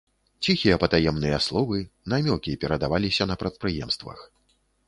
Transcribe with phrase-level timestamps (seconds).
[0.45, 1.77] Ціхія патаемныя словы,
[2.13, 4.19] намёкі перадаваліся на прадпрыемствах.